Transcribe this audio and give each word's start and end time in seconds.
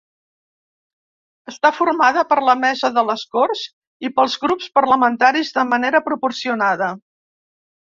Està 1.51 1.71
formada 1.81 2.23
per 2.33 2.39
la 2.49 2.57
Mesa 2.63 2.91
de 2.97 3.05
les 3.11 3.27
Corts 3.37 3.63
i 4.09 4.13
pels 4.19 4.41
grups 4.49 4.75
parlamentaris 4.81 5.57
de 5.63 5.71
manera 5.77 6.07
proporcionada. 6.13 6.95